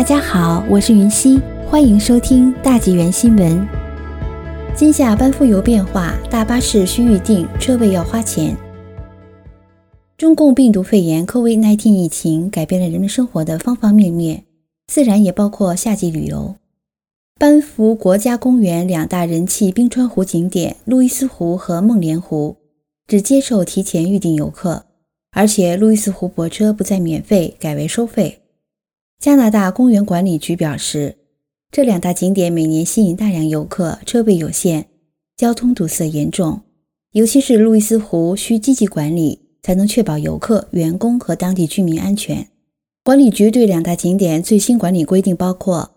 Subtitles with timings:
[0.00, 3.68] 大家好，我是云溪，欢迎收听大纪元新闻。
[4.74, 8.56] 今夏班夫游变化，大巴士需预订，车位要花钱。
[10.16, 14.44] 中共病毒肺炎 （COVID-19） 疫情改变了人们生活的方方面面，
[14.86, 16.56] 自然也包括夏季旅游。
[17.38, 22.56] 班夫国家公园两大人气冰川湖景点路易斯湖和梦莲湖
[23.06, 24.86] 只接受提前预订游客，
[25.32, 28.39] 而且路易斯湖泊车不再免费，改为收费。
[29.20, 31.18] 加拿大公园管理局表示，
[31.70, 34.86] 这两大景点每年吸引大量游客，车位有限，
[35.36, 36.62] 交通堵塞严重，
[37.12, 42.48] 尤其是路易斯湖需积极管理，才能确保游客、员工和当地居民安全。
[43.04, 45.90] 管理局对两大景点最新管理规定包括。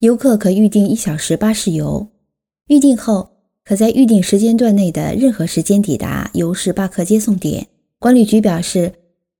[0.00, 2.08] 游客可预订一小时巴士游，
[2.66, 3.30] 预订后
[3.64, 7.68] 可在预定时间段内的任何时间抵达游士巴克接送点。
[8.00, 8.94] 管理局表示，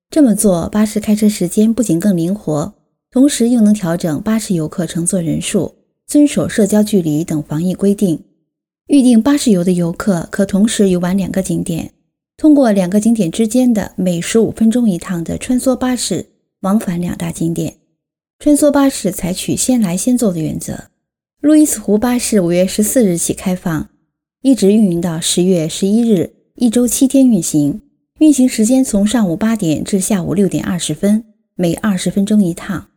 [0.08, 2.74] 这么做巴士开车时间不仅更灵活，
[3.10, 8.22] 同时又能调整巴士游客乘坐人数，遵守社交距离等防疫规定。
[8.88, 11.92] 预定巴士游的游客可同时游玩两个景点，
[12.36, 16.26] 通过两个景点之间的每十五分钟一趟的穿梭巴士
[16.60, 17.76] 往返两大景点。
[18.38, 20.84] 穿梭巴士采取先来先走的原则。
[21.40, 23.88] 路易斯湖巴士五月十四日起开放，
[24.42, 27.80] 一直运营到十月十一日，一周七天运行。
[28.18, 32.88] 运行时间从上午八点至下午六点二十分，每二十分钟一趟。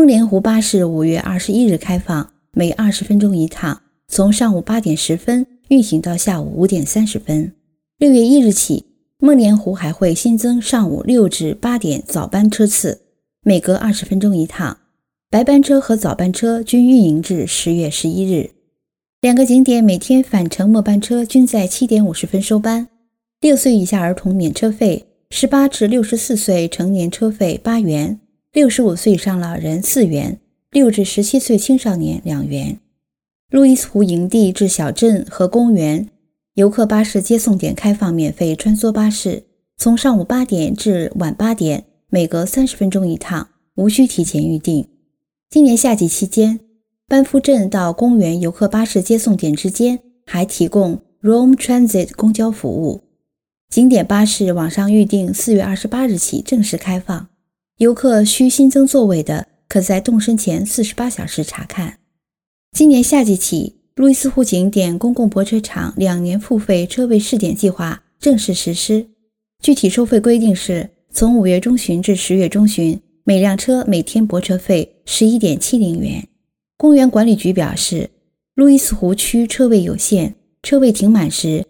[0.00, 7.52] 梦莲湖巴士五月二十一日开放，每二十分钟一趟，从上午八点十分运行到下午五点三十分。
[7.98, 8.86] 六月一日起，
[9.18, 13.02] 梦莲湖还会新增上午六至八点早班车次。
[13.42, 14.78] 每隔二十分钟一趟，
[15.28, 18.52] 白班车和早班车均运营至十月十一日。
[19.20, 22.88] 两个景点每天返程末班车均在七点五十分收班。
[23.42, 28.18] 六岁以下儿童免车费，十八至六十四岁成年车费八元，
[28.52, 30.40] 六十五岁以上老人四元，
[30.72, 32.80] 六至十七岁青少年两元。
[33.48, 36.08] 路易斯湖营地至小镇和公园
[36.54, 39.44] 游客巴士接送点开放免费穿梭巴士，
[39.76, 41.84] 从上午八点至晚八点。
[42.08, 44.88] 每隔三十分钟一趟，无需提前预订。
[45.48, 46.58] 今年夏季期间，
[47.06, 53.02] 班夫镇到公园游客巴士接送点之间还提供 rom Transit 公交服务。
[53.68, 57.28] 景点巴士网上预订，四月二十八日起正式开放。
[57.80, 61.96] 游客需新增座位的，可在动身前四十八小时查看。
[62.72, 69.06] 今年夏季起，路易斯湖景点公共泊车场两年付费车位试点计划正式实施。
[69.62, 70.90] 具体收费规定是。
[71.10, 76.28] 从五月中旬至十月中旬，每辆车每天泊车费十一点七零元。
[76.76, 78.10] 公园管理局表示，
[78.54, 81.64] 路易斯湖区车位有限，车位停满时，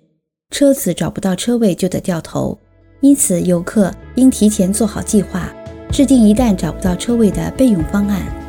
[0.51, 2.59] 车子找不到车位就得掉头，
[3.01, 5.51] 因此游客应提前做好计划，
[5.93, 8.40] 制定一旦找不到车位的备用方案。